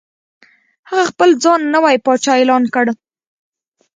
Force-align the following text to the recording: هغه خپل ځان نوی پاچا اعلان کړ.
هغه 0.89 1.03
خپل 1.11 1.29
ځان 1.43 1.61
نوی 1.75 1.95
پاچا 2.05 2.33
اعلان 2.37 2.63
کړ. 2.73 2.85